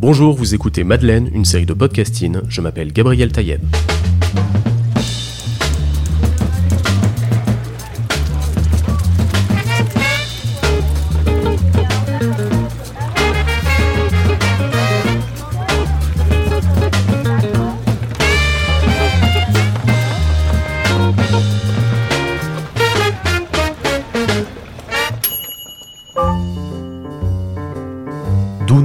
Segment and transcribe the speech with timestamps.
[0.00, 2.38] Bonjour, vous écoutez Madeleine, une série de podcasting.
[2.48, 3.60] Je m'appelle Gabriel Taïeb.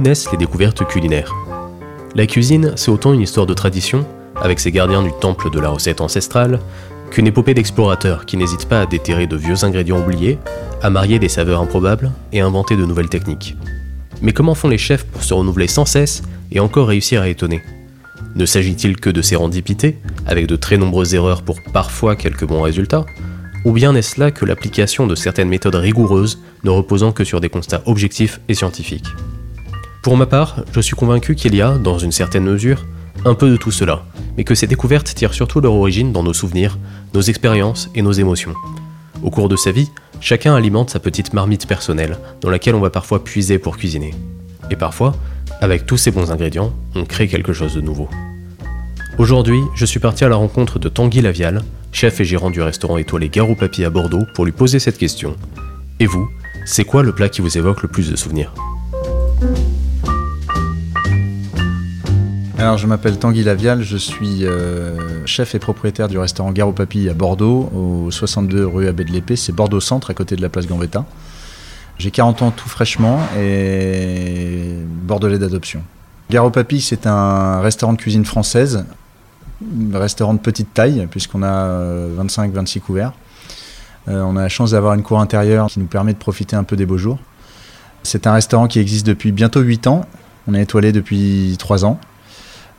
[0.06, 1.34] Les découvertes culinaires.
[2.14, 4.06] La cuisine, c'est autant une histoire de tradition,
[4.36, 6.60] avec ses gardiens du temple de la recette ancestrale,
[7.10, 10.38] qu'une épopée d'explorateurs qui n'hésitent pas à déterrer de vieux ingrédients oubliés,
[10.80, 13.56] à marier des saveurs improbables et inventer de nouvelles techniques.
[14.22, 17.62] Mais comment font les chefs pour se renouveler sans cesse et encore réussir à étonner?
[18.36, 23.06] Ne s'agit-il que de sérendipité, avec de très nombreuses erreurs pour parfois quelques bons résultats?
[23.64, 27.48] Ou bien n'est-ce là que l'application de certaines méthodes rigoureuses ne reposant que sur des
[27.48, 29.08] constats objectifs et scientifiques?
[30.06, 32.86] Pour ma part, je suis convaincu qu'il y a, dans une certaine mesure,
[33.24, 34.04] un peu de tout cela,
[34.36, 36.78] mais que ces découvertes tirent surtout leur origine dans nos souvenirs,
[37.12, 38.54] nos expériences et nos émotions.
[39.24, 42.90] Au cours de sa vie, chacun alimente sa petite marmite personnelle, dans laquelle on va
[42.90, 44.14] parfois puiser pour cuisiner.
[44.70, 45.16] Et parfois,
[45.60, 48.08] avec tous ces bons ingrédients, on crée quelque chose de nouveau.
[49.18, 52.96] Aujourd'hui, je suis parti à la rencontre de Tanguy Lavial, chef et gérant du restaurant
[52.96, 55.34] étoilé Garou Papy à Bordeaux, pour lui poser cette question.
[55.98, 56.30] Et vous,
[56.64, 58.54] c'est quoi le plat qui vous évoque le plus de souvenirs?
[62.58, 67.06] Alors, je m'appelle Tanguy Lavial, je suis euh, chef et propriétaire du restaurant Garo Papy
[67.10, 69.36] à Bordeaux, au 62 rue Abbé de l'Épée.
[69.36, 71.04] C'est Bordeaux Centre, à côté de la place Gambetta.
[71.98, 75.82] J'ai 40 ans tout fraîchement et bordelais d'adoption.
[76.30, 78.86] Garo Papy, c'est un restaurant de cuisine française,
[79.92, 81.68] un restaurant de petite taille, puisqu'on a
[82.18, 83.12] 25-26 couverts.
[84.08, 86.64] Euh, on a la chance d'avoir une cour intérieure qui nous permet de profiter un
[86.64, 87.18] peu des beaux jours.
[88.02, 90.06] C'est un restaurant qui existe depuis bientôt 8 ans.
[90.48, 92.00] On est étoilé depuis 3 ans.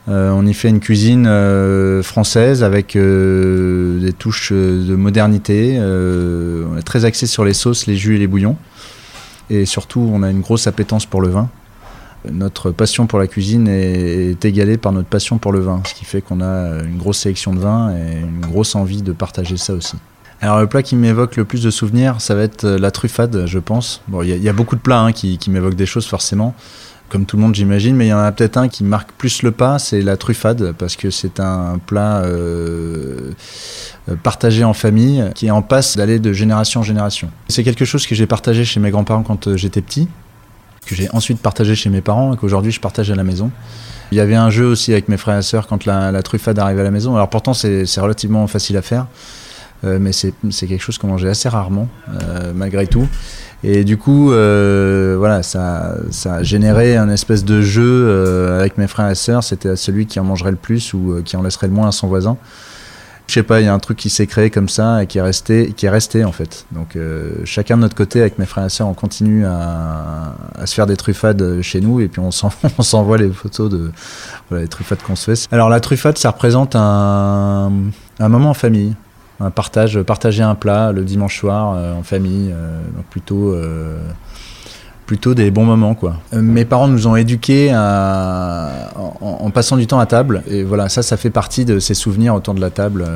[0.08, 5.78] Euh, on y fait une cuisine euh, française avec euh, des touches de modernité.
[5.78, 8.56] on est très axé sur les sauces, les jus et les bouillons.
[9.50, 11.48] Et surtout, on a une grosse appétence pour le vin.
[12.30, 16.04] Notre passion pour la cuisine est, égalée par notre passion pour le vin, ce qui
[16.04, 19.72] fait qu'on a une grosse sélection de vins et une grosse envie de partager ça
[19.72, 19.96] aussi.
[20.40, 23.58] Alors le plat qui m'évoque le plus de souvenirs, ça va être la truffade, je
[23.58, 24.02] pense.
[24.08, 26.54] Bon, il y, a beaucoup de plats hein, qui m'évoquent des choses forcément
[27.08, 29.42] comme tout le monde j'imagine, mais il y en a peut-être un qui marque plus
[29.42, 33.32] le pas, c'est la truffade, parce que c'est un plat euh,
[34.22, 37.30] partagé en famille qui est en passe d'aller de génération en génération.
[37.48, 40.08] C'est quelque chose que j'ai partagé chez mes grands-parents quand euh, j'étais petit,
[40.86, 43.50] que j'ai ensuite partagé chez mes parents et qu'aujourd'hui je partage à la maison.
[44.12, 46.78] Il y avait un jeu aussi avec mes frères et sœurs quand la, truffade arrive
[46.78, 47.14] à la maison.
[47.14, 49.06] Alors pourtant c'est relativement facile à faire,
[49.84, 50.32] euh, mais c'est
[50.66, 51.88] quelque chose qu'on mangeait assez rarement,
[52.54, 53.06] malgré tout.
[53.64, 55.96] Et du coup, euh, voilà, ça,
[56.26, 59.42] a généré un espèce de jeu euh, avec mes frères et sœurs.
[59.42, 61.92] C'était celui qui en mangerait le plus ou euh, qui en laisserait le moins à
[61.92, 62.36] son voisin.
[63.26, 65.18] Je sais pas, il y a un truc qui s'est créé comme ça et qui
[65.18, 66.64] est resté, qui est resté en fait.
[66.72, 66.96] Donc
[67.44, 70.96] chacun de notre côté, avec mes frères et sœurs, on continue à, se faire des
[70.96, 73.90] truffades chez nous et puis on s'envoie les photos de
[74.50, 75.46] les truffades qu'on se fait.
[75.52, 77.70] Alors la truffade, ça représente un
[78.18, 78.94] moment en famille
[79.40, 83.98] un partage, partager un plat le dimanche soir euh, en famille, euh, donc plutôt euh,
[85.06, 86.16] plutôt des bons moments quoi.
[86.32, 91.16] Mes parents nous ont éduqués en, passant du temps à table et voilà ça ça
[91.16, 93.08] fait partie de ces souvenirs autour de la table.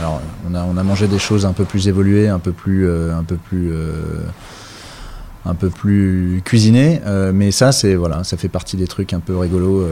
[0.00, 2.90] Alors on a, on a mangé des choses un peu plus évoluées, un peu plus
[2.90, 3.72] un peu plus
[5.46, 7.00] un peu plus cuisinées,
[7.32, 9.86] mais ça c'est voilà ça fait partie des trucs un peu rigolos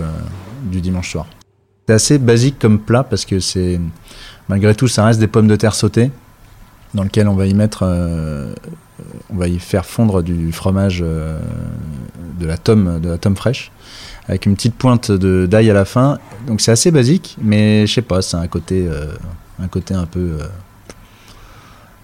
[0.65, 1.27] du dimanche soir.
[1.87, 3.81] C'est assez basique comme plat parce que c'est
[4.49, 6.11] Malgré tout, ça reste des pommes de terre sautées
[6.95, 8.53] dans lequel on va y mettre, euh,
[9.33, 11.41] on va y faire fondre du fromage euh,
[12.39, 13.73] de la tome, de la fraîche,
[14.29, 16.19] avec une petite pointe de d'ail à la fin.
[16.47, 19.07] Donc c'est assez basique, mais je sais pas, c'est un côté, euh,
[19.59, 20.41] un côté un peu,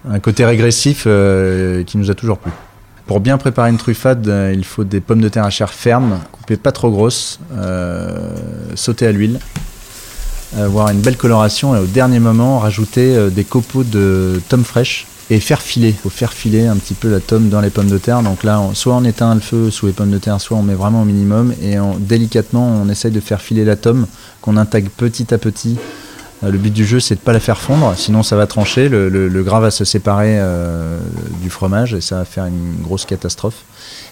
[0.09, 2.51] un côté régressif qui nous a toujours plu.
[3.05, 4.25] Pour bien préparer une truffade,
[4.55, 7.39] il faut des pommes de terre à chair ferme, coupées pas trop grosses,
[8.75, 9.39] sautées à l'huile
[10.57, 15.07] avoir une belle coloration et au dernier moment rajouter euh, des copeaux de tomes fraîches
[15.29, 15.89] et faire filer.
[15.89, 18.23] Il faut faire filer un petit peu la tome dans les pommes de terre.
[18.23, 20.73] Donc là, soit on éteint le feu sous les pommes de terre, soit on met
[20.73, 24.07] vraiment au minimum et délicatement on essaye de faire filer la tome
[24.41, 25.77] qu'on intègre petit à petit.
[26.43, 28.89] Euh, le but du jeu, c'est de pas la faire fondre, sinon ça va trancher.
[28.89, 30.99] Le, gras va se séparer euh,
[31.41, 33.63] du fromage et ça va faire une grosse catastrophe.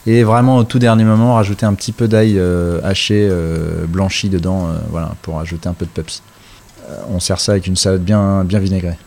[0.06, 2.42] Et vraiment au tout dernier moment, rajouter un petit peu d'ail
[2.84, 3.30] haché,
[3.88, 6.22] blanchi dedans, voilà, pour ajouter un peu de peps.
[6.90, 8.98] Euh, on sert ça avec une salade bien, bien vinaigrée.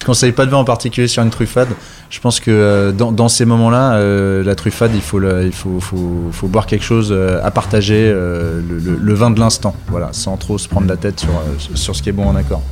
[0.00, 1.68] Je conseille pas de vin en particulier sur une truffade.
[2.10, 5.20] Je pense que euh, dans, ces moments-là, euh, la truffade, il, faut,
[6.44, 10.86] boire quelque chose euh, à partager, le, vin de l'instant, voilà, sans trop se prendre
[10.86, 11.24] la tête
[11.74, 12.62] sur ce qui est bon en accord.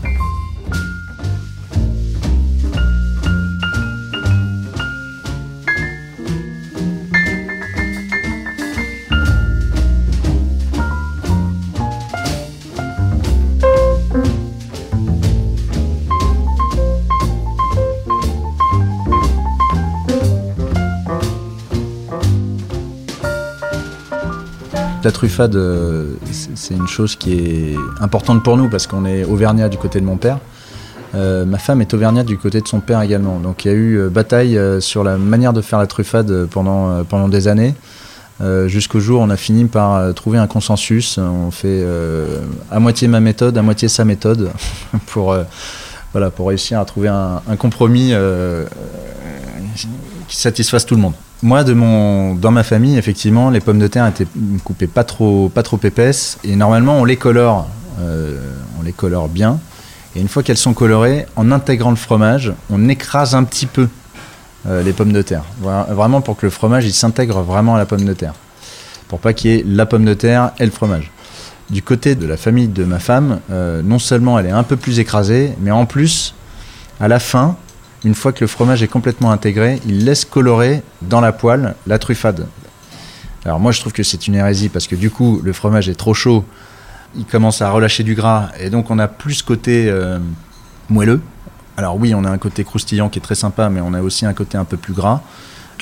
[25.05, 29.69] La truffade, euh, c'est une chose qui est importante pour nous parce qu'on est auvergnat
[29.69, 30.39] du côté de mon père.
[31.15, 33.39] Euh, ma femme est auvergnate du côté de son père également.
[33.39, 37.29] Donc il y a eu euh, bataille sur la manière de faire la truffade pendant,
[37.29, 37.75] des années.
[38.67, 41.19] Jusqu'au jour où on a fini par trouver un consensus.
[41.19, 41.85] On fait
[42.71, 44.51] à moitié ma méthode, à moitié sa méthode
[45.07, 45.37] pour,
[46.39, 48.15] réussir à trouver un compromis
[50.29, 51.15] qui satisfasse tout le monde.
[51.45, 54.27] Moi, dans ma famille, effectivement, les pommes de terre étaient
[54.65, 56.39] coupées pas trop, pas trop épaisses.
[56.43, 57.69] Et normalement, on les colore,
[58.01, 58.41] euh,
[58.81, 59.61] on les colore bien.
[60.17, 63.91] Et une fois qu'elles sont colorées, en intégrant le fromage, on écrase un petit peu
[64.67, 65.45] euh, les pommes de terre.
[65.61, 68.33] Vraiment pour que le fromage il s'intègre vraiment à la pomme de terre.
[69.09, 71.13] Pour pas qu'il y ait la pomme de terre et le fromage.
[71.69, 74.77] Du côté de la famille de ma femme, euh, non seulement elle est un peu
[74.77, 76.35] plus écrasée, mais en plus,
[77.01, 77.59] à la fin,
[78.05, 81.99] une fois que le fromage est complètement intégré, il laisse colorer dans la poêle la
[81.99, 82.47] truffade.
[83.45, 85.95] Alors moi je trouve que c'est une hérésie parce que du coup le fromage est
[85.95, 86.45] trop chaud,
[87.17, 90.19] il commence à relâcher du gras et donc on a plus côté euh,
[90.89, 91.21] moelleux.
[91.77, 94.27] Alors oui on a un côté croustillant qui est très sympa mais on a aussi
[94.27, 95.21] un côté un peu plus gras.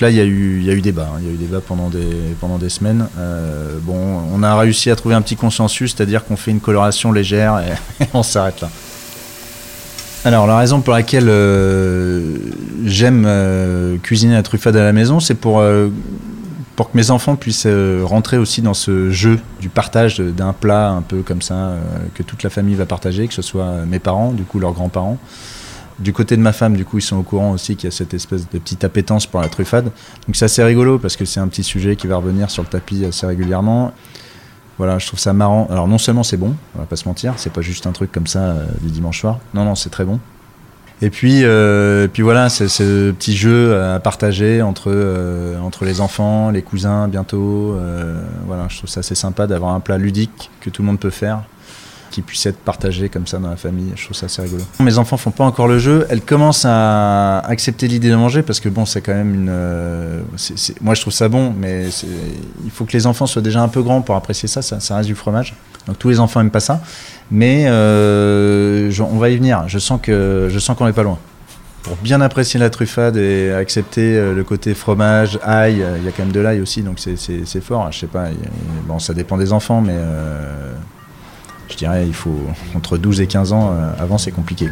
[0.01, 1.19] Là il y a eu, il y a eu débat, hein.
[1.21, 3.07] il y a eu débat pendant des, pendant des semaines.
[3.19, 7.13] Euh, bon on a réussi à trouver un petit consensus, c'est-à-dire qu'on fait une coloration
[7.13, 8.71] légère et on s'arrête là.
[10.25, 12.37] Alors la raison pour laquelle euh,
[12.85, 15.89] j'aime euh, cuisiner la truffade à la maison, c'est pour, euh,
[16.77, 17.67] pour que mes enfants puissent
[18.05, 21.75] rentrer aussi dans ce jeu du partage d'un plat un peu comme ça,
[22.15, 25.19] que toute la famille va partager, que ce soit mes parents, du coup leurs grands-parents.
[25.99, 27.95] Du côté de ma femme, du coup, ils sont au courant aussi qu'il y a
[27.95, 29.85] cette espèce de petite appétence pour la truffade.
[29.85, 32.69] Donc c'est assez rigolo parce que c'est un petit sujet qui va revenir sur le
[32.69, 33.93] tapis assez régulièrement.
[34.79, 35.67] Voilà, je trouve ça marrant.
[35.71, 38.11] Alors non seulement c'est bon, on va pas se mentir, c'est pas juste un truc
[38.11, 39.39] comme ça euh, du dimanche soir.
[39.55, 40.19] Non, non, c'est très bon.
[41.01, 46.01] Et puis, euh, puis voilà, c'est ce petit jeu à partager entre, euh, entre les
[46.01, 47.77] enfants, les cousins bientôt.
[48.47, 51.11] voilà, je trouve ça assez sympa d'avoir un plat ludique que tout le monde peut
[51.11, 51.43] faire
[52.13, 53.91] qui puisse être partagé comme ça dans la famille.
[53.97, 54.63] Je trouve ça assez rigolo.
[54.79, 56.07] Mes enfants font pas encore le jeu.
[56.11, 59.49] Elles commencent à accepter l'idée de manger parce que bon, c'est quand même une.
[59.51, 60.21] Euh,
[60.81, 61.87] moi, je trouve ça bon, mais
[62.65, 64.63] il faut que les enfants soient déjà un peu grands pour apprécier ça.
[64.63, 65.57] Ça, reste du fromage.
[65.87, 66.81] Donc tous les enfants aiment pas ça,
[67.33, 69.65] mais euh, on va y venir.
[69.67, 71.19] Je sens que je sens qu'on est pas loin.
[71.83, 76.13] Pour bien apprécier la truffade et accepter euh, le côté fromage, ail, il y a
[76.13, 77.91] quand même de l'ail aussi, donc c'est fort.
[77.91, 78.27] Je sais pas,
[78.87, 79.97] bon, ça dépend des enfants, mais
[81.73, 82.39] je dirais il faut
[82.77, 83.73] entre 12 et 15 ans.
[83.73, 84.69] Euh, avant, c'est compliqué.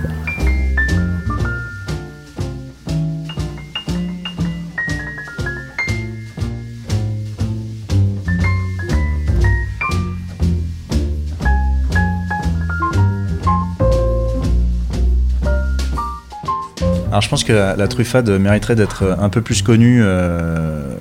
[17.08, 20.94] Alors je pense que la, truffade mériterait d'être un peu plus connue euh,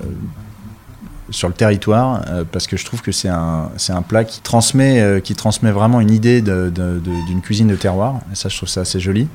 [1.30, 5.00] sur le territoire euh, parce que je trouve que c'est un, un plat qui transmet,
[5.00, 8.20] euh, qui transmet vraiment une idée d'une cuisine de terroir.
[8.32, 9.28] Et ça, je trouve ça assez joli.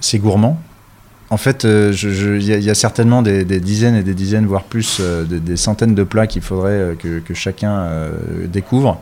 [0.00, 0.60] C'est gourmand.
[1.30, 5.56] En fait, euh, il y, a certainement des, dizaines et des dizaines, voire plus, des,
[5.56, 7.88] centaines de plats qu'il faudrait que, chacun
[8.46, 9.00] découvre.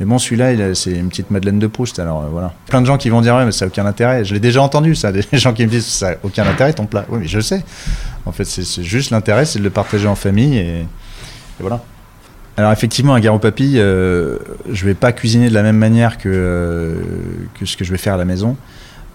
[0.00, 2.00] Mais bon, celui-là, c'est une petite Madeleine de Proust.
[2.00, 2.52] Alors voilà.
[2.66, 4.24] Plein de gens qui vont dire, ouais, mais ça n'a aucun intérêt.
[4.24, 5.12] Je l'ai déjà entendu, ça.
[5.12, 7.04] Des gens qui me disent, ça n'a aucun intérêt ton plat.
[7.08, 7.62] Oui, mais je sais.
[8.26, 10.58] En fait, c'est juste l'intérêt, c'est de le partager en famille.
[10.58, 10.86] Et,
[12.56, 14.36] Alors effectivement, un garo papy, euh,
[14.70, 16.94] je vais pas cuisiner de la même manière que, euh,
[17.64, 18.56] ce que je vais faire à la maison.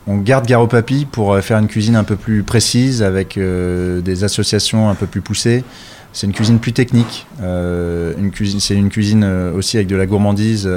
[0.08, 4.24] On garde garo papy pour euh, faire une cuisine un peu plus précise, avec des
[4.24, 5.64] associations un peu plus poussées.
[6.12, 7.28] C'est une cuisine plus technique.
[7.40, 10.68] c'est une cuisine aussi avec de la gourmandise.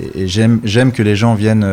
[0.00, 1.66] et, j'aime que les gens viennent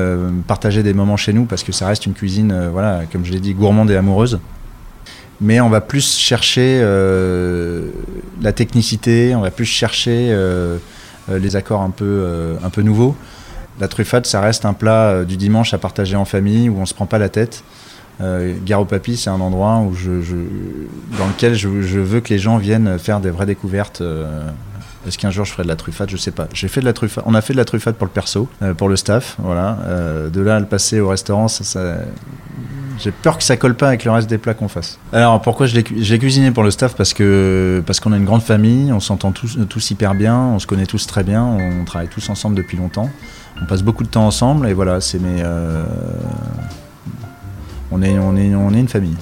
[0.47, 3.39] partager des moments chez nous parce que ça reste une cuisine, voilà, comme je l'ai
[3.39, 4.39] dit, gourmande et amoureuse
[5.41, 7.89] mais on va plus chercher euh,
[8.41, 10.77] la technicité, on va plus chercher euh,
[11.29, 13.15] euh, les accords un peu, un peu nouveaux.
[13.79, 16.93] La truffade, ça reste un plat du dimanche à partager en famille où on se
[16.93, 17.63] prend pas la tête.
[18.65, 20.09] Garo Papy, c'est un endroit où je,
[21.17, 24.01] dans lequel je, veux que les gens viennent faire des vraies découvertes.
[25.05, 26.09] Est-ce qu'un jour je ferai de la truffade?
[26.09, 26.47] Je sais pas.
[26.53, 27.25] Fait de la truffade.
[27.27, 29.35] On a fait de la truffade pour le perso, pour le staff.
[29.39, 29.77] Voilà.
[30.31, 31.97] de là à le passer au restaurant, ça
[32.97, 34.99] J'ai peur que ça colle pas avec le reste des plats qu'on fasse.
[35.11, 38.41] Alors pourquoi je l'ai cuisiné pour le staff Parce que parce qu'on a une grande
[38.41, 42.07] famille, on s'entend tous, tous hyper bien, on se connaît tous très bien, on travaille
[42.07, 43.09] tous ensemble depuis longtemps.
[43.61, 45.41] On passe beaucoup de temps ensemble et voilà, c'est mes.
[45.43, 45.83] Euh,
[47.91, 49.15] on est, on est, on est une famille.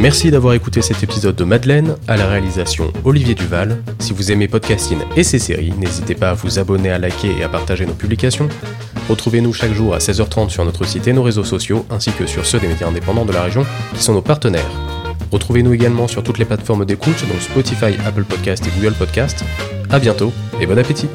[0.00, 3.82] Merci d'avoir écouté cet épisode de Madeleine, à la réalisation Olivier Duval.
[3.98, 7.44] Si vous aimez Podcasting et ses séries, n'hésitez pas à vous abonner, à liker et
[7.44, 8.48] à partager nos publications.
[9.10, 12.46] Retrouvez-nous chaque jour à 16h30 sur notre site et nos réseaux sociaux, ainsi que sur
[12.46, 14.70] ceux des médias indépendants de la région, qui sont nos partenaires.
[15.32, 19.44] Retrouvez-nous également sur toutes les plateformes d'écoute, dont Spotify, Apple Podcast et Google Podcast.
[19.90, 21.08] A bientôt et bon appétit